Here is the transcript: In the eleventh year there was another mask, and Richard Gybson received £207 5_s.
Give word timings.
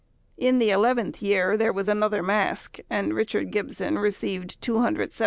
In 0.35 0.57
the 0.57 0.71
eleventh 0.71 1.21
year 1.21 1.55
there 1.55 1.71
was 1.71 1.87
another 1.87 2.23
mask, 2.23 2.79
and 2.89 3.13
Richard 3.13 3.51
Gybson 3.51 3.99
received 4.01 4.59
£207 4.59 4.95
5_s. 4.97 5.19